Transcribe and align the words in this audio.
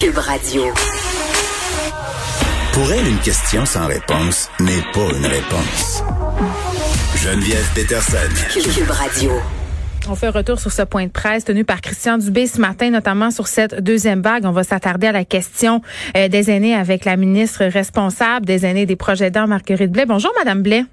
Cube 0.00 0.16
Radio. 0.16 0.62
Pour 2.72 2.90
elle, 2.90 3.06
une 3.06 3.18
question 3.18 3.66
sans 3.66 3.86
réponse 3.86 4.48
n'est 4.58 4.80
pas 4.94 5.14
une 5.14 5.26
réponse. 5.26 6.02
Geneviève 7.16 7.68
Peterson. 7.74 8.16
Cube 8.50 8.90
Radio. 8.90 9.32
On 10.08 10.14
fait 10.14 10.28
un 10.28 10.30
retour 10.30 10.58
sur 10.58 10.72
ce 10.72 10.80
point 10.82 11.04
de 11.04 11.10
presse 11.10 11.44
tenu 11.44 11.66
par 11.66 11.82
Christian 11.82 12.16
Dubé 12.16 12.46
ce 12.46 12.62
matin, 12.62 12.88
notamment 12.88 13.30
sur 13.30 13.46
cette 13.46 13.82
deuxième 13.82 14.22
vague. 14.22 14.46
On 14.46 14.52
va 14.52 14.64
s'attarder 14.64 15.08
à 15.08 15.12
la 15.12 15.26
question 15.26 15.82
euh, 16.16 16.28
des 16.28 16.50
aînés 16.50 16.74
avec 16.74 17.04
la 17.04 17.16
ministre 17.16 17.66
responsable 17.66 18.46
des 18.46 18.64
aînés 18.64 18.86
des 18.86 18.96
projets 18.96 19.30
d'air, 19.30 19.46
Marguerite 19.46 19.92
Blais. 19.92 20.06
Bonjour, 20.06 20.32
Madame 20.38 20.62
Blais. 20.62 20.86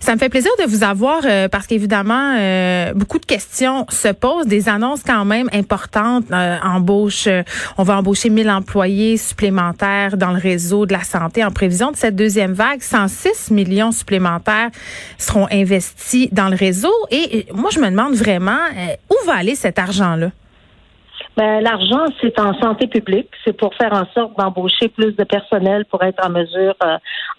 Ça 0.00 0.14
me 0.14 0.18
fait 0.18 0.28
plaisir 0.28 0.50
de 0.58 0.64
vous 0.64 0.84
avoir 0.84 1.20
euh, 1.24 1.48
parce 1.48 1.66
qu'évidemment, 1.66 2.36
euh, 2.38 2.94
beaucoup 2.94 3.18
de 3.18 3.26
questions 3.26 3.86
se 3.90 4.08
posent, 4.08 4.46
des 4.46 4.68
annonces 4.68 5.02
quand 5.02 5.24
même 5.24 5.50
importantes. 5.52 6.24
Euh, 6.32 6.56
embauche, 6.62 7.28
on 7.78 7.82
va 7.82 7.98
embaucher 7.98 8.30
1000 8.30 8.50
employés 8.50 9.16
supplémentaires 9.16 10.16
dans 10.16 10.30
le 10.30 10.38
réseau 10.38 10.86
de 10.86 10.92
la 10.92 11.02
santé 11.02 11.44
en 11.44 11.50
prévision 11.50 11.90
de 11.90 11.96
cette 11.96 12.16
deuxième 12.16 12.52
vague. 12.52 12.80
106 12.82 13.50
millions 13.50 13.92
supplémentaires 13.92 14.70
seront 15.18 15.46
investis 15.50 16.28
dans 16.32 16.48
le 16.48 16.56
réseau. 16.56 16.92
Et 17.10 17.46
moi, 17.52 17.70
je 17.70 17.80
me 17.80 17.90
demande 17.90 18.14
vraiment, 18.14 18.60
où 19.10 19.26
va 19.26 19.36
aller 19.36 19.54
cet 19.54 19.78
argent-là? 19.78 20.30
Ben, 21.36 21.60
l'argent, 21.60 22.06
c'est 22.20 22.38
en 22.38 22.54
santé 22.60 22.86
publique. 22.86 23.28
C'est 23.44 23.56
pour 23.56 23.74
faire 23.74 23.92
en 23.92 24.06
sorte 24.14 24.38
d'embaucher 24.38 24.88
plus 24.88 25.12
de 25.12 25.24
personnel 25.24 25.84
pour 25.86 26.02
être 26.02 26.24
en 26.24 26.30
mesure, 26.30 26.76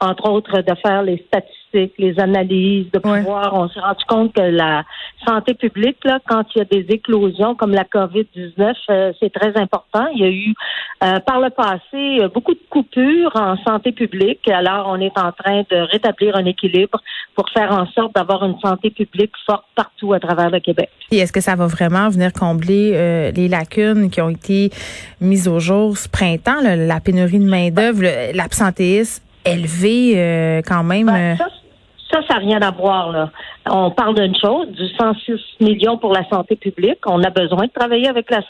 entre 0.02 0.30
autres, 0.30 0.62
de 0.62 0.76
faire 0.84 1.04
les 1.04 1.24
statistiques 1.28 1.66
les 1.98 2.20
analyses, 2.20 2.90
de 2.92 3.00
pouvoir. 3.00 3.54
On 3.54 3.68
s'est 3.70 3.80
rendu 3.80 4.04
compte 4.08 4.34
que 4.34 4.42
la 4.42 4.84
santé 5.28 5.54
publique, 5.54 5.98
là, 6.04 6.20
quand 6.28 6.44
il 6.56 6.60
y 6.60 6.62
a 6.62 6.66
des 6.66 6.86
éclosions 6.94 7.56
comme 7.56 7.72
la 7.72 7.84
COVID-19, 7.84 8.74
euh, 8.90 9.14
c'est 9.20 9.34
très 9.34 9.58
important. 9.58 10.08
Il 10.14 10.20
y 10.20 10.24
a 10.24 10.30
eu 10.30 10.54
euh, 11.04 11.20
par 11.20 11.40
le 11.40 11.50
passé 11.50 12.22
euh, 12.22 12.30
beaucoup 12.30 12.54
de 12.54 12.60
coupures 12.70 13.32
en 13.36 13.58
santé 13.58 13.92
publique. 13.92 14.48
Alors, 14.50 14.88
on 14.90 15.00
est 15.00 15.18
en 15.18 15.32
train 15.32 15.64
de 15.70 15.78
rétablir 15.92 16.36
un 16.36 16.46
équilibre 16.46 17.00
pour 17.36 17.50
faire 17.50 17.72
en 17.72 17.86
sorte 17.88 18.16
d'avoir 18.16 18.46
une 18.46 18.58
santé 18.60 18.90
publique 18.90 19.32
forte 19.46 19.66
partout 19.76 20.14
à 20.14 20.20
travers 20.20 20.50
le 20.50 20.60
Québec. 20.60 20.90
Et 21.12 21.18
est-ce 21.18 21.34
que 21.34 21.42
ça 21.42 21.56
va 21.56 21.68
vraiment 21.68 22.10
venir 22.10 22.32
combler 22.34 23.32
les 23.36 23.48
lacunes 23.48 24.10
qui 24.10 24.22
ont 24.22 24.30
été 24.30 24.70
mises 25.22 25.48
au 25.48 25.60
jour 25.60 25.98
ce 25.98 26.08
printemps, 26.08 26.62
la 26.64 27.00
pénurie 27.00 27.40
de 27.40 27.50
main-d'œuvre, 27.50 28.04
l'absentéisme 28.34 29.24
élevé 29.46 30.62
quand 30.66 30.84
même? 30.84 31.08
Ben, 31.08 31.38
ça, 32.12 32.22
ça 32.28 32.36
n'a 32.36 32.40
rien 32.40 32.62
à 32.62 32.72
voir. 32.72 33.12
Là. 33.12 33.30
On 33.70 33.92
parle 33.92 34.16
d'une 34.16 34.36
chose, 34.36 34.68
du 34.70 34.88
106 34.98 35.34
millions 35.60 35.98
pour 35.98 36.14
la 36.14 36.24
santé 36.30 36.56
publique. 36.56 37.00
On 37.06 37.22
a 37.24 37.30
besoin 37.30 37.66
de 37.66 37.72
travailler 37.72 38.08
avec 38.08 38.30
la 38.30 38.42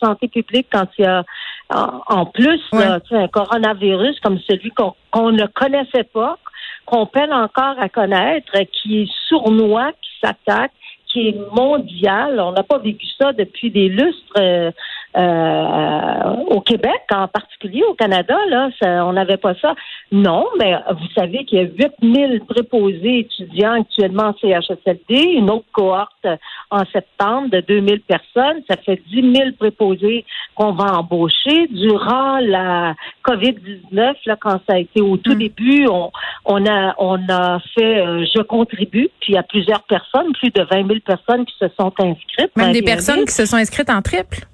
santé 0.00 0.28
publique 0.28 0.66
quand 0.72 0.88
il 0.98 1.04
y 1.04 1.06
a 1.06 1.22
en 1.70 2.26
plus 2.26 2.60
un 2.72 3.28
coronavirus 3.28 4.18
comme 4.20 4.38
celui 4.40 4.70
qu'on 4.72 5.30
ne 5.30 5.46
connaissait 5.46 6.04
pas, 6.12 6.38
qu'on 6.86 7.06
peine 7.06 7.32
encore 7.32 7.78
à 7.78 7.88
connaître, 7.88 8.52
qui 8.72 9.02
est 9.02 9.10
sournois, 9.28 9.92
qui 9.92 10.10
s'attaque, 10.22 10.72
qui 11.06 11.28
est 11.28 11.54
mondial. 11.54 12.40
On 12.40 12.52
n'a 12.52 12.62
pas 12.62 12.78
vécu 12.78 13.06
ça 13.20 13.32
depuis 13.32 13.70
des 13.70 13.88
lustres 13.88 14.32
euh, 14.38 14.70
au 15.16 16.60
Québec, 16.60 17.02
en 17.12 17.28
particulier 17.28 17.82
au 17.88 17.94
Canada. 17.94 18.36
Là, 18.48 18.70
on 19.04 19.12
n'avait 19.12 19.36
pas 19.36 19.54
ça. 19.60 19.74
Non, 20.10 20.46
mais 20.58 20.74
vous 20.90 21.08
savez 21.14 21.44
qu'il 21.44 21.58
y 21.58 21.62
a 21.62 21.88
8000 22.02 22.42
préposés 22.48 23.20
étudiants 23.20 23.80
actuellement 23.80 24.28
en 24.28 24.34
CHSLD, 24.34 25.14
une 25.34 25.50
autre 25.50 25.66
cohorte 25.72 26.26
en 26.70 26.84
septembre 26.92 27.50
de 27.50 27.60
2000 27.60 28.00
personnes. 28.02 28.62
Ça 28.68 28.76
fait 28.76 29.00
10 29.10 29.34
000 29.34 29.50
préposés 29.58 30.24
qu'on 30.54 30.72
va 30.72 30.98
embaucher. 30.98 31.66
Durant 31.70 32.38
la 32.38 32.94
COVID-19, 33.24 34.14
là, 34.26 34.36
quand 34.40 34.60
ça 34.66 34.74
a 34.74 34.78
été 34.78 35.00
au 35.00 35.16
tout 35.16 35.34
mm. 35.34 35.38
début, 35.38 35.86
on, 35.88 36.10
on, 36.44 36.66
a, 36.66 36.94
on 36.98 37.18
a 37.28 37.60
fait 37.74 38.00
euh, 38.00 38.24
Je 38.34 38.42
contribue, 38.42 39.08
puis 39.20 39.32
il 39.32 39.34
y 39.34 39.38
a 39.38 39.42
plusieurs 39.42 39.82
personnes, 39.84 40.32
plus 40.34 40.50
de 40.50 40.62
20 40.62 40.86
000 40.86 41.00
personnes 41.04 41.44
qui 41.44 41.54
se 41.58 41.66
sont 41.78 41.92
inscrites. 41.98 42.56
Même 42.56 42.72
des 42.72 42.82
personnes 42.82 43.24
qui 43.24 43.34
se 43.34 43.46
sont 43.46 43.56
inscrites 43.56 43.90
en 43.90 44.02
triple? 44.02 44.46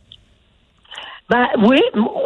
Ben 1.31 1.47
oui, 1.59 1.81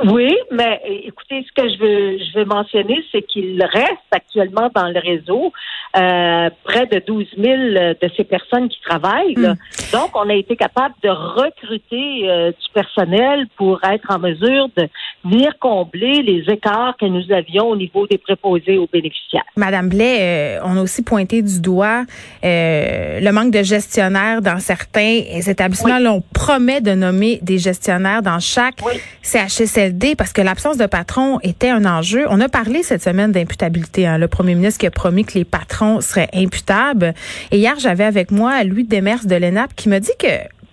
oui, 0.04 0.32
mais 0.52 0.80
écoutez, 1.04 1.44
ce 1.48 1.60
que 1.60 1.68
je 1.68 1.78
veux 1.78 2.18
je 2.18 2.38
veux 2.38 2.44
mentionner, 2.44 3.02
c'est 3.10 3.22
qu'il 3.22 3.60
reste 3.60 3.98
actuellement 4.12 4.70
dans 4.74 4.86
le 4.86 5.00
réseau 5.00 5.52
euh, 5.96 6.50
près 6.64 6.86
de 6.86 7.02
12 7.04 7.26
000 7.36 7.56
de 8.00 8.10
ces 8.16 8.24
personnes 8.24 8.68
qui 8.68 8.80
travaillent. 8.80 9.34
Hmm. 9.36 9.56
Donc, 9.92 10.10
on 10.14 10.30
a 10.30 10.34
été 10.34 10.54
capable 10.54 10.94
de 11.02 11.08
recruter 11.08 12.30
euh, 12.30 12.50
du 12.50 12.72
personnel 12.72 13.46
pour 13.56 13.80
être 13.84 14.08
en 14.08 14.20
mesure 14.20 14.68
de 14.76 14.88
venir 15.24 15.52
combler 15.58 16.22
les 16.22 16.44
écarts 16.52 16.96
que 16.98 17.06
nous 17.06 17.30
avions 17.32 17.70
au 17.70 17.76
niveau 17.76 18.06
des 18.06 18.19
préposés 18.19 18.78
aux 18.78 18.88
bénéficiaires. 18.90 19.44
Madame 19.56 19.88
Blais, 19.88 20.19
euh, 20.20 20.60
on 20.64 20.76
a 20.76 20.82
aussi 20.82 21.02
pointé 21.02 21.42
du 21.42 21.60
doigt 21.60 22.04
le 22.42 23.30
manque 23.32 23.52
de 23.52 23.62
gestionnaires 23.62 24.42
dans 24.42 24.60
certains 24.60 25.22
établissements. 25.46 25.98
Là, 25.98 26.12
on 26.12 26.22
promet 26.32 26.80
de 26.80 26.92
nommer 26.92 27.38
des 27.42 27.58
gestionnaires 27.58 28.22
dans 28.22 28.38
chaque 28.38 28.76
CHSLD 29.22 30.14
parce 30.16 30.32
que 30.32 30.42
l'absence 30.42 30.76
de 30.76 30.86
patron 30.86 31.38
était 31.42 31.70
un 31.70 31.84
enjeu. 31.84 32.26
On 32.28 32.41
a 32.41 32.48
parlé 32.48 32.82
cette 32.82 33.03
semaine 33.03 33.32
d'imputabilité. 33.32 34.06
Hein. 34.06 34.19
Le 34.19 34.28
premier 34.28 34.54
ministre 34.54 34.80
qui 34.80 34.86
a 34.86 34.91
promis 34.91 35.25
que 35.25 35.34
les 35.34 35.44
patrons 35.44 36.00
seraient 36.00 36.28
imputables. 36.34 37.14
Et 37.50 37.58
hier, 37.58 37.75
j'avais 37.78 38.04
avec 38.04 38.31
moi 38.31 38.64
Louis 38.64 38.84
Demers 38.84 39.25
de 39.26 39.36
l'ENAP 39.36 39.75
qui 39.75 39.88
me 39.88 39.98
dit 39.98 40.12
que 40.19 40.26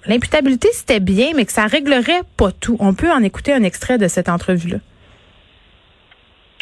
l'imputabilité, 0.06 0.69
c'était 0.74 1.00
bien, 1.00 1.31
mais 1.35 1.46
que 1.46 1.52
ça 1.52 1.66
réglerait 1.66 2.22
pas 2.38 2.52
tout. 2.52 2.78
On 2.79 2.94
peut 2.94 3.12
en 3.12 3.24
écouter 3.24 3.53
un 3.53 3.63
extrait 3.63 3.97
de 3.97 4.08
cette 4.08 4.29
entrevue-là. 4.29 4.78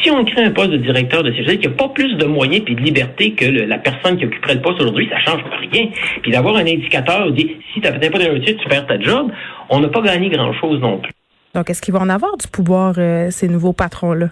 Si 0.00 0.12
on 0.12 0.24
crée 0.24 0.44
un 0.44 0.52
poste 0.52 0.70
de 0.70 0.76
directeur 0.76 1.24
de 1.24 1.32
CHSLD 1.32 1.58
qui 1.58 1.66
n'a 1.66 1.74
pas 1.74 1.88
plus 1.88 2.14
de 2.14 2.24
moyens 2.24 2.62
et 2.68 2.74
de 2.74 2.80
liberté 2.80 3.32
que 3.32 3.46
la 3.46 3.78
personne 3.78 4.16
qui 4.16 4.26
occuperait 4.26 4.54
le 4.54 4.60
poste 4.60 4.80
aujourd'hui, 4.80 5.08
ça 5.10 5.18
change 5.18 5.42
rien. 5.72 5.88
Puis 6.22 6.30
d'avoir 6.30 6.54
un 6.56 6.66
indicateur 6.66 7.32
dit 7.32 7.56
si 7.74 7.80
tu 7.80 7.88
n'as 7.88 7.98
pas 7.98 8.18
de 8.18 8.30
réussite, 8.30 8.58
tu 8.58 8.68
perds 8.68 8.86
ta 8.86 9.00
job, 9.00 9.32
on 9.70 9.80
n'a 9.80 9.88
pas 9.88 10.02
gagné 10.02 10.28
grand-chose 10.28 10.80
non 10.80 10.98
plus. 10.98 11.10
Donc, 11.58 11.70
est-ce 11.70 11.82
qu'ils 11.82 11.92
vont 11.92 12.02
en 12.02 12.08
avoir 12.08 12.36
du 12.36 12.46
pouvoir, 12.46 12.94
euh, 12.98 13.32
ces 13.32 13.48
nouveaux 13.48 13.72
patrons-là? 13.72 14.28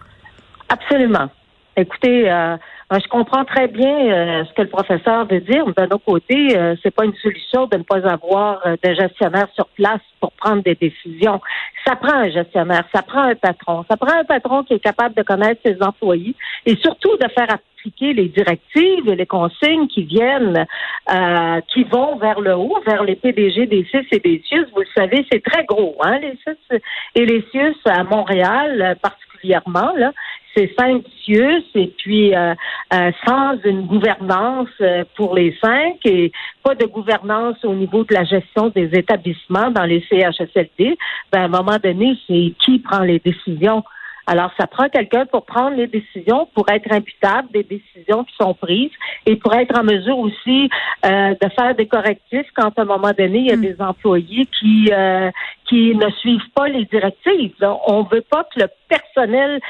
Absolument. 0.68 1.28
Écoutez, 1.76 2.30
euh, 2.30 2.56
je 2.92 3.08
comprends 3.08 3.44
très 3.44 3.68
bien 3.68 4.44
ce 4.44 4.52
que 4.54 4.62
le 4.62 4.68
professeur 4.68 5.26
veut 5.26 5.40
dire. 5.40 5.64
D'un 5.76 5.86
autre 5.86 6.04
côté, 6.04 6.56
c'est 6.82 6.94
pas 6.94 7.04
une 7.04 7.16
solution 7.16 7.66
de 7.66 7.78
ne 7.78 7.82
pas 7.82 8.08
avoir 8.08 8.62
de 8.64 8.94
gestionnaire 8.94 9.48
sur 9.54 9.66
place 9.68 10.00
pour 10.20 10.32
prendre 10.32 10.62
des 10.62 10.74
décisions. 10.74 11.40
Ça 11.84 11.96
prend 11.96 12.14
un 12.14 12.30
gestionnaire, 12.30 12.84
ça 12.94 13.02
prend 13.02 13.22
un 13.22 13.34
patron, 13.34 13.84
ça 13.88 13.96
prend 13.96 14.12
un 14.18 14.24
patron 14.24 14.62
qui 14.64 14.74
est 14.74 14.80
capable 14.80 15.14
de 15.14 15.22
connaître 15.22 15.60
ses 15.64 15.82
employés 15.82 16.34
et 16.64 16.76
surtout 16.76 17.16
de 17.16 17.28
faire 17.28 17.48
appliquer 17.50 18.12
les 18.12 18.28
directives 18.28 19.08
et 19.08 19.16
les 19.16 19.26
consignes 19.26 19.86
qui 19.88 20.02
viennent, 20.02 20.66
euh, 21.12 21.60
qui 21.72 21.84
vont 21.84 22.16
vers 22.16 22.40
le 22.40 22.54
haut, 22.54 22.78
vers 22.86 23.04
les 23.04 23.16
PDG 23.16 23.66
des 23.66 23.84
CIS 23.84 24.06
et 24.12 24.18
des 24.18 24.42
CIUS. 24.48 24.66
Vous 24.74 24.80
le 24.80 24.86
savez, 24.96 25.24
c'est 25.30 25.42
très 25.42 25.64
gros, 25.64 25.96
hein, 26.02 26.18
les 26.18 26.36
CIS 26.44 26.80
et 27.14 27.26
les 27.26 27.44
CIUS 27.52 27.76
à 27.84 28.02
Montréal 28.04 28.96
particulièrement. 29.00 29.92
Là 29.96 30.12
c'est 30.56 30.72
cinq 30.78 31.04
CIUS 31.24 31.64
et 31.74 31.92
puis 31.98 32.34
euh, 32.34 32.54
euh, 32.94 33.10
sans 33.26 33.56
une 33.64 33.82
gouvernance 33.82 34.68
euh, 34.80 35.04
pour 35.14 35.34
les 35.34 35.56
cinq 35.62 35.98
et 36.04 36.32
pas 36.62 36.74
de 36.74 36.86
gouvernance 36.86 37.62
au 37.64 37.74
niveau 37.74 38.04
de 38.04 38.14
la 38.14 38.24
gestion 38.24 38.68
des 38.68 38.90
établissements 38.94 39.70
dans 39.70 39.84
les 39.84 40.04
CHSLD, 40.08 40.96
ben, 41.30 41.40
à 41.40 41.44
un 41.44 41.48
moment 41.48 41.78
donné, 41.82 42.16
c'est 42.26 42.54
qui 42.64 42.78
prend 42.78 43.00
les 43.00 43.18
décisions. 43.18 43.84
Alors, 44.28 44.50
ça 44.58 44.66
prend 44.66 44.88
quelqu'un 44.88 45.24
pour 45.26 45.44
prendre 45.44 45.76
les 45.76 45.86
décisions, 45.86 46.48
pour 46.52 46.68
être 46.68 46.90
imputable 46.90 47.48
des 47.52 47.62
décisions 47.62 48.24
qui 48.24 48.34
sont 48.34 48.54
prises 48.54 48.90
et 49.24 49.36
pour 49.36 49.54
être 49.54 49.78
en 49.78 49.84
mesure 49.84 50.18
aussi 50.18 50.68
de 51.04 51.48
faire 51.56 51.76
des 51.76 51.86
correctifs 51.86 52.48
quand 52.56 52.76
à 52.76 52.82
un 52.82 52.86
moment 52.86 53.12
donné, 53.16 53.38
il 53.38 53.46
y 53.46 53.52
a 53.52 53.56
mm. 53.56 53.60
des 53.60 53.80
employés 53.80 54.46
qui 54.58 54.90
qui 55.68 55.94
ne 55.94 56.10
suivent 56.18 56.50
pas 56.56 56.66
les 56.66 56.86
directives. 56.86 57.54
On 57.86 58.02
veut 58.02 58.24
pas 58.28 58.42
que 58.52 58.62
le 58.62 58.68
personnel 58.88 59.60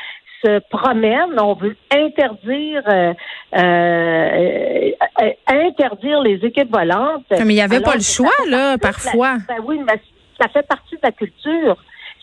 se 0.45 0.59
promène, 0.71 1.39
on 1.39 1.55
veut 1.55 1.77
interdire 1.91 2.83
euh, 2.89 3.13
euh, 3.55 4.91
euh, 5.23 5.31
interdire 5.47 6.21
les 6.23 6.37
équipes 6.45 6.71
volantes. 6.71 7.25
Mais 7.31 7.39
il 7.41 7.47
n'y 7.47 7.61
avait 7.61 7.81
pas 7.81 7.95
le 7.95 8.03
choix, 8.03 8.31
là, 8.49 8.79
parfois. 8.79 9.37
ben 9.49 9.57
oui, 9.65 9.81
mais 9.87 10.01
ça 10.41 10.49
fait 10.49 10.67
partie 10.67 10.95
de 10.95 11.01
la 11.03 11.13
culture. 11.13 11.77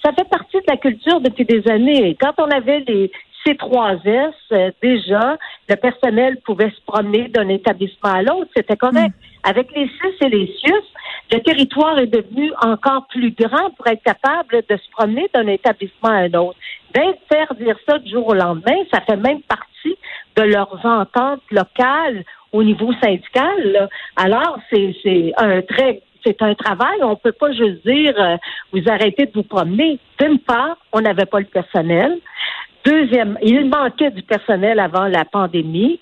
Ça 0.03 0.11
fait 0.13 0.27
partie 0.29 0.57
de 0.57 0.65
la 0.67 0.77
culture 0.77 1.21
depuis 1.21 1.45
des 1.45 1.67
années. 1.69 2.17
Quand 2.19 2.33
on 2.37 2.49
avait 2.51 2.83
les 2.87 3.11
C3S, 3.45 4.73
déjà, 4.81 5.37
le 5.69 5.75
personnel 5.75 6.37
pouvait 6.45 6.69
se 6.69 6.81
promener 6.85 7.27
d'un 7.27 7.49
établissement 7.49 8.13
à 8.13 8.21
l'autre, 8.21 8.49
c'était 8.55 8.77
correct. 8.77 9.09
Hmm. 9.09 9.49
Avec 9.49 9.75
les 9.75 9.87
CIS 9.87 10.25
et 10.25 10.29
les 10.29 10.47
CIUS, 10.47 10.83
le 11.31 11.39
territoire 11.39 11.99
est 11.99 12.07
devenu 12.07 12.51
encore 12.61 13.07
plus 13.07 13.31
grand 13.31 13.71
pour 13.71 13.87
être 13.87 14.03
capable 14.03 14.63
de 14.69 14.77
se 14.77 14.89
promener 14.91 15.29
d'un 15.33 15.47
établissement 15.47 16.09
à 16.09 16.23
un 16.23 16.33
autre. 16.33 16.57
D'interdire 16.93 17.77
ça 17.87 17.99
du 17.99 18.11
jour 18.11 18.27
au 18.27 18.33
lendemain, 18.33 18.77
ça 18.93 19.01
fait 19.01 19.17
même 19.17 19.41
partie 19.41 19.97
de 20.35 20.43
leurs 20.43 20.79
ententes 20.85 21.41
locales 21.51 22.23
au 22.51 22.63
niveau 22.63 22.93
syndical. 23.01 23.89
Alors, 24.15 24.57
c'est 24.71 25.33
un 25.37 25.61
très 25.61 26.01
c'est 26.25 26.41
un 26.41 26.53
travail. 26.55 26.99
On 27.01 27.15
peut 27.15 27.33
pas 27.33 27.51
juste 27.51 27.85
dire 27.85 28.13
euh, 28.17 28.37
vous 28.71 28.81
arrêtez 28.87 29.25
de 29.25 29.31
vous 29.33 29.43
promener. 29.43 29.99
D'une 30.19 30.39
part, 30.39 30.77
on 30.93 31.01
n'avait 31.01 31.25
pas 31.25 31.39
le 31.39 31.45
personnel. 31.45 32.17
Deuxième, 32.85 33.37
il 33.41 33.69
manquait 33.69 34.11
du 34.11 34.23
personnel 34.23 34.79
avant 34.79 35.07
la 35.07 35.25
pandémie. 35.25 35.99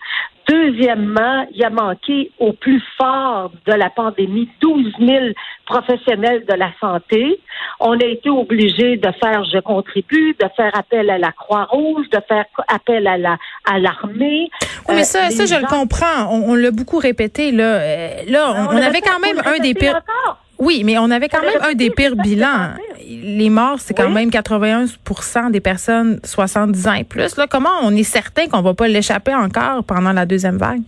Deuxièmement, 0.48 1.45
il 1.54 1.63
a 1.63 1.69
manqué 1.69 2.31
au 2.39 2.51
plus 2.54 2.81
fort 2.98 3.51
de 3.68 3.74
la 3.74 3.89
pandémie 3.89 4.50
12 4.60 4.94
000 5.00 5.25
professionnels 5.66 6.44
de 6.50 6.56
la 6.56 6.72
santé. 6.80 7.39
On 7.80 7.98
a 8.00 8.06
été 8.06 8.30
obligé 8.30 8.98
de 8.98 9.12
faire 9.22 9.44
je 9.45 9.60
contribue, 9.60 10.36
de 10.39 10.45
faire 10.57 10.72
appel 10.75 11.10
à 11.10 11.19
la 11.19 11.31
Croix-Rouge, 11.31 12.10
de 12.10 12.19
faire 12.28 12.45
appel 12.68 13.07
à 13.07 13.18
la 13.18 13.38
à 13.66 13.80
l'armée. 13.80 14.50
Oui, 14.89 14.95
mais 14.95 15.04
ça, 15.04 15.28
euh, 15.28 15.30
ça 15.30 15.45
je 15.45 15.56
le 15.56 15.68
comprends. 15.68 16.28
On, 16.31 16.56
l'a 16.56 16.72
beaucoup 16.72 16.98
répété 16.98 17.51
là. 17.51 17.75
Euh, 17.75 18.10
là, 18.28 18.68
on, 18.72 18.75
avait 18.75 19.01
quand 19.01 19.19
même 19.19 19.42
un 19.45 19.60
des 19.60 19.75
pires. 19.75 20.01
Oui, 20.57 20.83
mais 20.83 20.98
on 21.00 21.10
avait 21.10 21.30
quand 21.30 21.42
même 21.42 21.62
un 21.62 21.74
des 21.74 21.89
pires 21.92 22.16
bilans. 22.16 22.74
Les 23.23 23.49
morts, 23.49 23.79
c'est 23.79 23.93
quand 23.93 24.09
même 24.09 24.29
81 24.29 25.49
des 25.49 25.59
personnes 25.59 26.19
70 26.23 26.87
ans 26.87 26.93
et 26.93 27.03
plus. 27.03 27.37
Là, 27.37 27.47
comment 27.49 27.69
on 27.83 27.91
est 27.95 28.03
certain 28.03 28.47
qu'on 28.47 28.61
va 28.61 28.73
pas 28.73 28.87
l'échapper 28.87 29.33
encore 29.33 29.83
pendant 29.83 30.13
la 30.13 30.25
deuxième 30.25 30.57
vague? 30.57 30.81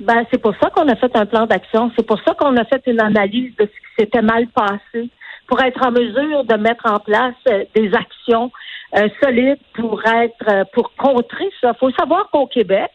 Ben, 0.00 0.24
c'est 0.30 0.40
pour 0.40 0.54
ça 0.62 0.70
qu'on 0.70 0.88
a 0.88 0.96
fait 0.96 1.14
un 1.16 1.26
plan 1.26 1.46
d'action. 1.46 1.90
C'est 1.96 2.06
pour 2.06 2.20
ça 2.22 2.34
qu'on 2.34 2.56
a 2.56 2.64
fait 2.64 2.82
une 2.86 3.00
analyse 3.00 3.54
de 3.56 3.64
ce 3.64 3.66
qui 3.66 3.94
s'était 3.98 4.22
mal 4.22 4.46
passé 4.48 5.10
pour 5.48 5.60
être 5.60 5.84
en 5.84 5.90
mesure 5.90 6.44
de 6.44 6.54
mettre 6.56 6.84
en 6.86 7.00
place 7.00 7.34
euh, 7.48 7.64
des 7.74 7.90
actions 7.94 8.52
euh, 8.96 9.08
solides 9.22 9.58
pour 9.74 10.00
être 10.06 10.48
euh, 10.48 10.64
pour 10.72 10.94
contrer 10.94 11.50
ça. 11.60 11.72
Il 11.74 11.78
faut 11.78 11.90
savoir 11.90 12.30
qu'au 12.30 12.46
Québec, 12.46 12.90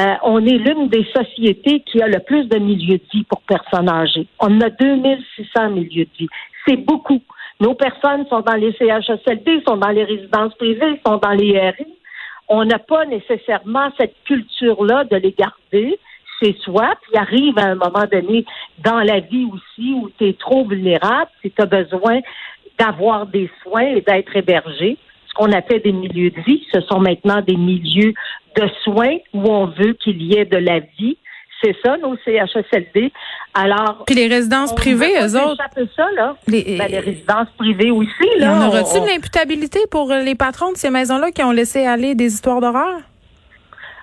euh, 0.00 0.14
on 0.24 0.44
est 0.44 0.58
l'une 0.58 0.88
des 0.88 1.06
sociétés 1.14 1.80
qui 1.80 2.02
a 2.02 2.08
le 2.08 2.18
plus 2.18 2.46
de 2.46 2.58
milieux 2.58 2.98
de 2.98 3.04
vie 3.12 3.24
pour 3.24 3.40
personnes 3.42 3.88
âgées. 3.88 4.26
On 4.40 4.60
a 4.60 4.70
2600 4.70 5.70
milieux 5.70 6.04
de 6.04 6.18
vie. 6.18 6.28
C'est 6.66 6.76
beaucoup. 6.76 7.20
Nos 7.60 7.74
personnes 7.74 8.26
sont 8.28 8.40
dans 8.40 8.54
les 8.54 8.72
CHSLD, 8.72 9.62
sont 9.66 9.76
dans 9.76 9.90
les 9.90 10.04
résidences 10.04 10.54
privées, 10.54 11.00
sont 11.06 11.18
dans 11.18 11.30
les 11.30 11.58
RI. 11.58 11.86
On 12.48 12.64
n'a 12.64 12.78
pas 12.78 13.06
nécessairement 13.06 13.90
cette 13.98 14.14
culture-là 14.24 15.04
de 15.04 15.16
les 15.16 15.32
garder 15.32 15.98
chez 16.40 16.56
soi, 16.62 16.94
puis 17.02 17.16
arrive 17.16 17.58
à 17.58 17.66
un 17.66 17.74
moment 17.76 18.04
donné 18.10 18.44
dans 18.84 19.00
la 19.00 19.20
vie 19.20 19.46
aussi 19.52 19.94
où 19.94 20.10
tu 20.18 20.28
es 20.28 20.32
trop 20.34 20.66
vulnérable, 20.66 21.30
si 21.42 21.50
tu 21.50 21.62
as 21.62 21.66
besoin 21.66 22.20
d'avoir 22.78 23.26
des 23.26 23.50
soins 23.62 23.94
et 23.94 24.00
d'être 24.00 24.36
hébergé 24.36 24.98
qu'on 25.34 25.52
appelle 25.52 25.82
des 25.82 25.92
milieux 25.92 26.30
de 26.30 26.40
vie. 26.42 26.64
Ce 26.72 26.80
sont 26.82 27.00
maintenant 27.00 27.40
des 27.42 27.56
milieux 27.56 28.14
de 28.56 28.68
soins 28.82 29.16
où 29.32 29.42
on 29.50 29.66
veut 29.66 29.94
qu'il 29.94 30.22
y 30.22 30.36
ait 30.36 30.44
de 30.44 30.56
la 30.56 30.80
vie. 30.80 31.18
C'est 31.64 31.76
ça, 31.82 31.96
nos 31.96 32.14
CHSLD. 32.24 33.10
Alors. 33.54 34.04
Puis 34.06 34.14
les 34.14 34.26
résidences 34.26 34.74
privées, 34.74 35.14
eux 35.22 35.36
autres. 35.40 35.56
ça, 35.96 36.06
là. 36.14 36.36
Les, 36.46 36.76
ben, 36.78 36.88
les 36.88 36.98
résidences 36.98 37.48
privées 37.56 37.90
aussi, 37.90 38.28
là. 38.38 38.58
On 38.60 38.68
aura-t-il 38.68 39.02
de 39.02 39.06
l'imputabilité 39.06 39.80
pour 39.90 40.12
les 40.12 40.34
patrons 40.34 40.72
de 40.72 40.76
ces 40.76 40.90
maisons-là 40.90 41.30
qui 41.30 41.42
ont 41.42 41.52
laissé 41.52 41.86
aller 41.86 42.14
des 42.14 42.26
histoires 42.26 42.60
d'horreur? 42.60 43.00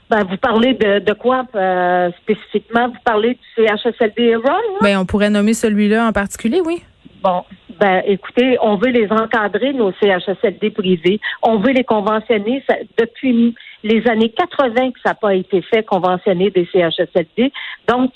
Ben, 0.09 0.23
vous 0.23 0.37
parlez 0.37 0.73
de, 0.73 0.99
de 0.99 1.13
quoi 1.13 1.45
euh, 1.55 2.09
spécifiquement? 2.23 2.87
Vous 2.89 2.99
parlez 3.05 3.35
du 3.35 3.63
CHSLD 3.63 4.35
Ron? 4.35 4.79
Ben, 4.81 4.97
on 4.97 5.05
pourrait 5.05 5.29
nommer 5.29 5.53
celui-là 5.53 6.07
en 6.07 6.11
particulier, 6.11 6.61
oui. 6.65 6.81
Bon, 7.23 7.43
ben, 7.79 8.01
écoutez, 8.05 8.57
on 8.61 8.75
veut 8.77 8.89
les 8.89 9.07
encadrer, 9.11 9.73
nos 9.73 9.91
CHSLD 9.93 10.71
privés. 10.71 11.19
On 11.43 11.59
veut 11.59 11.71
les 11.71 11.83
conventionner. 11.83 12.63
depuis 12.97 13.55
les 13.83 14.07
années 14.07 14.29
80 14.29 14.91
que 14.91 14.99
ça 15.03 15.09
n'a 15.09 15.15
pas 15.15 15.35
été 15.35 15.61
fait, 15.61 15.83
conventionner 15.83 16.49
des 16.49 16.67
CHSLD. 16.71 17.51
Donc, 17.87 18.13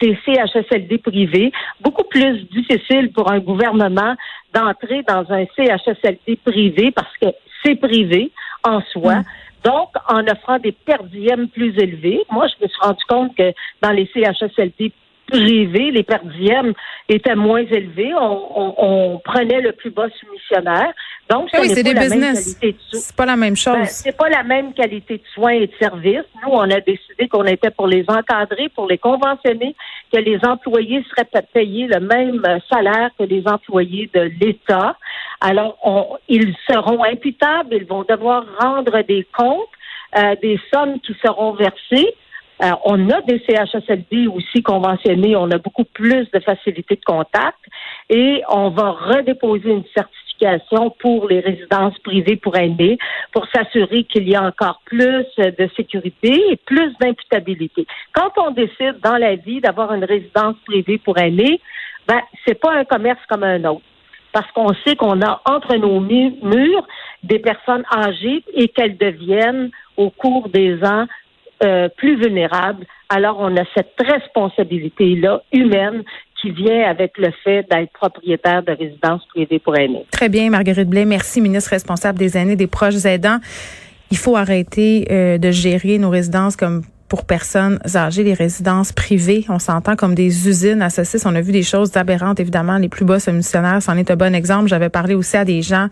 des 0.00 0.18
CHSLD 0.24 0.98
privés, 0.98 1.52
beaucoup 1.80 2.04
plus 2.04 2.44
difficile 2.50 3.12
pour 3.12 3.30
un 3.30 3.38
gouvernement 3.38 4.14
d'entrer 4.54 5.02
dans 5.06 5.24
un 5.30 5.44
CHSLD 5.56 6.38
privé 6.44 6.90
parce 6.90 7.14
que 7.20 7.26
c'est 7.62 7.76
privé 7.76 8.30
en 8.64 8.80
soi. 8.92 9.16
Mm. 9.16 9.24
Donc, 9.64 9.90
en 10.08 10.22
offrant 10.26 10.58
des 10.58 10.72
perdièmes 10.72 11.48
plus 11.48 11.76
élevés, 11.78 12.22
moi, 12.30 12.46
je 12.48 12.64
me 12.64 12.68
suis 12.68 12.80
rendu 12.80 13.04
compte 13.06 13.36
que 13.36 13.52
dans 13.82 13.90
les 13.90 14.08
CHSLD 14.14 14.92
privés, 15.30 15.90
les 15.90 16.02
perdièmes 16.02 16.72
étaient 17.08 17.36
moins 17.36 17.64
élevés. 17.64 18.12
On, 18.14 19.20
prenait 19.24 19.60
le 19.60 19.72
plus 19.72 19.90
bas 19.90 20.08
soumissionnaire. 20.18 20.92
Donc, 21.30 21.48
ah 21.52 21.58
oui, 21.60 21.68
c'est 21.68 21.84
des 21.84 21.94
business. 21.94 22.58
C'est 22.90 23.14
pas 23.14 23.24
la 23.24 23.36
même 23.36 23.54
chose. 23.54 23.74
Ben, 23.74 23.84
c'est 23.84 24.16
pas 24.16 24.28
la 24.28 24.42
même 24.42 24.72
qualité 24.72 25.18
de 25.18 25.22
soins 25.32 25.52
et 25.52 25.68
de 25.68 25.72
services. 25.78 26.26
Nous, 26.42 26.50
on 26.50 26.68
a 26.68 26.80
décidé 26.80 27.28
qu'on 27.28 27.44
était 27.44 27.70
pour 27.70 27.86
les 27.86 28.04
encadrer, 28.08 28.68
pour 28.68 28.88
les 28.88 28.98
conventionner, 28.98 29.76
que 30.12 30.18
les 30.18 30.40
employés 30.44 31.04
seraient 31.08 31.46
payés 31.54 31.86
le 31.86 32.00
même 32.00 32.42
salaire 32.68 33.10
que 33.16 33.22
les 33.22 33.46
employés 33.46 34.10
de 34.12 34.22
l'État. 34.40 34.96
Alors, 35.40 35.78
on, 35.84 36.18
ils 36.28 36.52
seront 36.68 37.04
imputables, 37.04 37.76
ils 37.76 37.86
vont 37.86 38.02
devoir 38.02 38.44
rendre 38.58 39.00
des 39.02 39.24
comptes, 39.32 39.68
euh, 40.18 40.34
des 40.42 40.58
sommes 40.74 40.98
qui 40.98 41.14
seront 41.24 41.52
versées. 41.52 42.12
Euh, 42.62 42.72
on 42.84 43.08
a 43.08 43.20
des 43.22 43.40
CHSLD 43.48 44.26
aussi 44.26 44.62
conventionnés, 44.62 45.36
on 45.36 45.50
a 45.52 45.58
beaucoup 45.58 45.84
plus 45.84 46.28
de 46.32 46.40
facilité 46.40 46.96
de 46.96 47.04
contact 47.06 47.58
et 48.10 48.42
on 48.50 48.68
va 48.70 48.90
redéposer 48.90 49.70
une 49.70 49.84
certification 49.94 50.29
pour 50.98 51.28
les 51.28 51.40
résidences 51.40 51.98
privées 52.00 52.36
pour 52.36 52.56
aînés 52.56 52.98
pour 53.32 53.46
s'assurer 53.54 54.04
qu'il 54.04 54.28
y 54.28 54.34
a 54.34 54.42
encore 54.42 54.80
plus 54.84 55.26
de 55.36 55.68
sécurité 55.76 56.32
et 56.50 56.56
plus 56.56 56.92
d'imputabilité. 57.00 57.86
Quand 58.12 58.30
on 58.36 58.50
décide 58.50 59.00
dans 59.02 59.16
la 59.16 59.36
vie 59.36 59.60
d'avoir 59.60 59.92
une 59.92 60.04
résidence 60.04 60.56
privée 60.66 60.98
pour 60.98 61.18
aînés, 61.18 61.60
ben 62.08 62.20
c'est 62.46 62.58
pas 62.58 62.72
un 62.72 62.84
commerce 62.84 63.20
comme 63.28 63.44
un 63.44 63.64
autre 63.64 63.82
parce 64.32 64.50
qu'on 64.52 64.72
sait 64.86 64.96
qu'on 64.96 65.20
a 65.22 65.42
entre 65.44 65.76
nos 65.76 66.00
murs 66.00 66.86
des 67.22 67.38
personnes 67.38 67.84
âgées 67.92 68.44
et 68.54 68.68
qu'elles 68.68 68.96
deviennent 68.96 69.70
au 69.96 70.10
cours 70.10 70.48
des 70.48 70.82
ans 70.84 71.06
euh, 71.64 71.88
plus 71.96 72.16
vulnérables. 72.16 72.86
Alors, 73.08 73.38
on 73.40 73.54
a 73.56 73.64
cette 73.76 73.94
responsabilité-là 73.98 75.42
humaine 75.52 76.04
qui 76.40 76.50
vient 76.50 76.88
avec 76.88 77.18
le 77.18 77.30
fait 77.44 77.66
d'être 77.70 77.92
propriétaire 77.92 78.62
de 78.62 78.72
résidences 78.72 79.24
privées 79.26 79.58
pour 79.58 79.76
aînés. 79.76 80.06
Très 80.10 80.28
bien, 80.28 80.50
Marguerite 80.50 80.88
Blais. 80.88 81.04
Merci, 81.04 81.40
ministre 81.40 81.70
responsable 81.70 82.18
des 82.18 82.36
aînés, 82.36 82.56
des 82.56 82.66
proches 82.66 83.04
aidants. 83.04 83.38
Il 84.10 84.16
faut 84.16 84.36
arrêter 84.36 85.06
euh, 85.10 85.38
de 85.38 85.50
gérer 85.50 85.98
nos 85.98 86.10
résidences 86.10 86.56
comme 86.56 86.82
pour 87.10 87.24
personnes 87.24 87.80
âgées, 87.96 88.22
les 88.22 88.34
résidences 88.34 88.92
privées, 88.92 89.44
on 89.48 89.58
s'entend 89.58 89.96
comme 89.96 90.14
des 90.14 90.48
usines 90.48 90.80
à 90.80 90.90
saucisses. 90.90 91.26
On 91.26 91.34
a 91.34 91.40
vu 91.40 91.50
des 91.50 91.64
choses 91.64 91.96
aberrantes, 91.96 92.38
évidemment. 92.38 92.78
Les 92.78 92.88
plus 92.88 93.04
bas 93.04 93.18
missionnaires, 93.32 93.82
c'en 93.82 93.96
est 93.96 94.12
un 94.12 94.16
bon 94.16 94.32
exemple. 94.32 94.68
J'avais 94.68 94.90
parlé 94.90 95.14
aussi 95.14 95.36
à 95.36 95.44
des 95.44 95.60
gens 95.60 95.88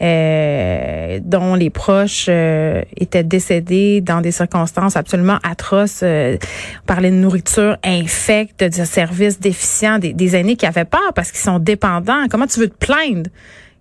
euh, 0.00 1.20
dont 1.22 1.54
les 1.54 1.68
proches 1.68 2.26
euh, 2.30 2.80
étaient 2.96 3.22
décédés 3.22 4.00
dans 4.00 4.22
des 4.22 4.32
circonstances 4.32 4.96
absolument 4.96 5.38
atroces. 5.42 6.00
Euh, 6.02 6.38
on 6.82 6.86
parlait 6.86 7.10
de 7.10 7.16
nourriture 7.16 7.76
infecte, 7.84 8.64
de 8.64 8.84
services 8.84 9.38
déficients, 9.38 9.98
des, 9.98 10.14
des 10.14 10.34
aînés 10.34 10.56
qui 10.56 10.64
avaient 10.64 10.86
peur 10.86 11.12
parce 11.14 11.30
qu'ils 11.30 11.42
sont 11.42 11.58
dépendants. 11.58 12.24
Comment 12.30 12.46
tu 12.46 12.58
veux 12.60 12.70
te 12.70 12.86
plaindre? 12.86 13.28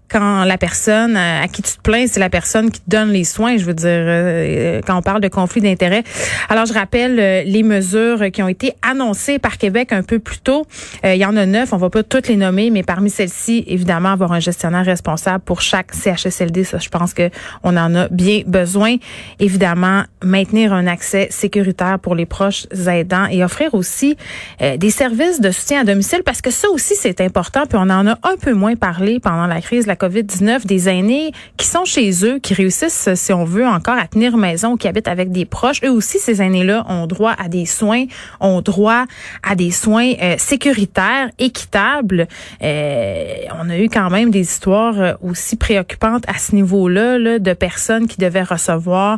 Quand 0.10 0.44
la 0.44 0.58
personne 0.58 1.18
à 1.18 1.48
qui 1.48 1.62
tu 1.62 1.74
te 1.74 1.82
plains, 1.82 2.06
c'est 2.08 2.20
la 2.20 2.30
personne 2.30 2.72
qui 2.72 2.80
te 2.82 2.90
donne 2.90 3.10
les 3.10 3.24
soins, 3.24 3.58
je 3.58 3.66
veux 3.66 3.74
dire, 3.74 3.88
euh, 3.90 4.82
quand 4.86 4.98
on 4.98 5.02
parle 5.02 5.22
de 5.22 5.28
conflit 5.28 5.62
d'intérêts. 5.62 6.04
Alors, 6.50 6.66
je 6.66 6.74
rappelle 6.74 7.20
euh, 7.20 7.44
les 7.44 7.64
mesures 7.64 8.32
qui 8.32 8.44
ont 8.44 8.48
été 8.48 8.74
annoncées 8.82 9.40
par 9.40 9.58
Québec 9.58 9.92
un 9.92 10.04
peu 10.04 10.20
plus 10.20 10.40
tôt. 10.40 10.66
Euh, 11.04 11.16
il 11.16 11.20
y 11.20 11.26
en 11.26 11.36
a 11.36 11.46
neuf, 11.46 11.74
on 11.74 11.78
va 11.78 11.90
pas 11.90 12.04
toutes 12.04 12.28
les 12.28 12.36
nommer, 12.36 12.70
mais 12.70 12.84
parmi 12.84 13.10
celles-ci, 13.10 13.64
évidemment, 13.68 14.10
avoir 14.10 14.34
un 14.34 14.40
gestionnaire 14.40 14.86
responsable 14.86 15.44
pour 15.44 15.62
chaque 15.62 15.94
CHSLD, 15.94 16.64
ça, 16.64 16.78
je 16.78 16.90
pense 16.90 17.14
que 17.14 17.30
on 17.64 17.76
en 17.76 17.96
a 17.96 18.08
bien 18.10 18.42
besoin. 18.46 18.98
Évidemment, 19.40 20.04
maintenir 20.24 20.74
un 20.74 20.86
accès 20.86 21.28
sécuritaire 21.32 21.98
pour 22.00 22.16
les 22.16 22.26
proches 22.26 22.68
aidants 22.88 23.26
et 23.28 23.44
offrir 23.44 23.74
aussi 23.74 24.16
des 24.60 24.90
services 24.90 25.42
de 25.42 25.52
soutien 25.52 25.82
à 25.82 25.84
domicile, 25.84 26.22
parce 26.26 26.42
que 26.42 26.52
ça 26.52 26.70
aussi, 26.70 26.96
c'est 26.96 27.22
important, 27.22 27.64
puis 27.68 27.78
on 27.82 27.90
en 27.90 28.08
a 28.08 28.18
un 28.24 28.38
peu 28.40 28.54
moins 28.54 28.76
parlé 28.76 29.20
pendant 29.20 29.48
la 29.48 29.62
crise 29.62 29.88
la 29.94 30.08
COVID-19, 30.08 30.66
des 30.66 30.90
aînés 30.90 31.32
qui 31.56 31.68
sont 31.68 31.86
chez 31.86 32.26
eux, 32.26 32.40
qui 32.40 32.54
réussissent, 32.56 33.10
si 33.14 33.32
on 33.32 33.46
veut, 33.46 33.66
encore 33.66 33.98
à 33.98 34.08
tenir 34.08 34.38
maison, 34.38 34.76
qui 34.76 34.88
habitent 34.88 35.08
avec 35.08 35.32
des 35.32 35.46
proches. 35.46 35.82
Eux 35.84 35.92
aussi, 35.92 36.18
ces 36.18 36.42
aînés-là 36.42 36.86
ont 36.90 37.06
droit 37.06 37.36
à 37.38 37.48
des 37.48 37.66
soins, 37.66 38.06
ont 38.40 38.62
droit 38.62 39.06
à 39.44 39.56
des 39.56 39.70
soins 39.70 40.14
euh, 40.22 40.36
sécuritaires, 40.40 41.30
équitables. 41.38 42.28
Euh, 42.64 43.34
on 43.60 43.70
a 43.70 43.78
eu 43.78 43.88
quand 43.88 44.10
même 44.10 44.32
des 44.32 44.42
histoires 44.42 45.00
euh, 45.00 45.14
aussi 45.22 45.58
préoccupantes 45.58 46.24
à 46.28 46.40
ce 46.40 46.56
niveau-là, 46.56 47.20
là, 47.20 47.40
de 47.40 47.54
personnes 47.54 48.08
qui 48.08 48.18
devaient 48.18 48.44
recevoir 48.44 49.18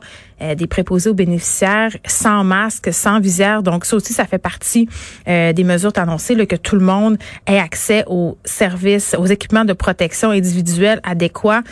des 0.58 0.67
préposés 0.67 1.10
aux 1.10 1.13
bénéficiaires 1.13 1.91
sans 2.05 2.44
masque, 2.44 2.94
sans 2.94 3.22
visière. 3.22 3.63
Donc 3.63 3.86
ça 3.86 3.96
aussi, 3.96 4.12
ça 4.12 4.25
fait 4.25 4.38
partie 4.38 4.89
des 5.25 5.63
mesures 5.63 5.94
annoncées, 5.96 6.36
que 6.46 6.58
tout 6.58 6.75
le 6.75 6.84
monde 6.84 7.17
ait 7.48 7.58
accès 7.58 8.03
aux 8.08 8.38
services, 8.44 9.15
aux 9.17 9.27
équipements 9.27 9.63
de 9.63 9.72
protection 9.72 10.32
individuelle 10.32 10.64
adéquats. 11.03 11.63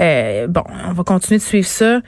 Euh, 0.00 0.46
bon, 0.46 0.62
on 0.88 0.92
va 0.92 1.04
continuer 1.04 1.38
de 1.38 1.44
suivre 1.44 1.66
ça. 1.66 2.00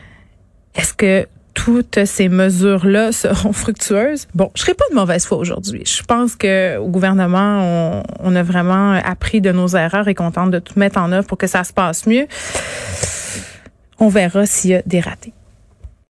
Est-ce 0.75 0.94
que 0.94 1.26
toutes 1.54 2.04
ces 2.04 2.28
mesures-là 2.28 3.12
seront 3.12 3.52
fructueuses? 3.52 4.28
Bon, 4.35 4.50
je 4.54 4.62
serai 4.62 4.75
pas 4.75 4.85
de 4.90 4.94
mauvaise 4.94 5.26
foi 5.26 5.38
aujourd'hui. 5.38 5.82
Je 5.85 6.02
pense 6.02 6.37
que 6.37 6.76
au 6.78 6.88
gouvernement, 6.88 7.61
on, 7.62 8.02
on, 8.20 8.37
a 8.37 8.42
vraiment 8.42 8.92
appris 8.92 9.40
de 9.40 9.50
nos 9.50 9.68
erreurs 9.68 10.08
et 10.08 10.14
contente 10.14 10.50
de 10.50 10.58
tout 10.58 10.78
mettre 10.78 10.99
en 10.99 11.11
œuvre 11.11 11.26
pour 11.26 11.38
que 11.38 11.47
ça 11.47 11.64
se 11.64 11.73
passe 11.73 12.06
mieux. 12.06 12.26
On 13.99 14.08
verra 14.08 14.47
s'il 14.47 14.70
y 14.70 14.75
a 14.75 14.82
des 14.87 15.00
ratés. 15.00 15.32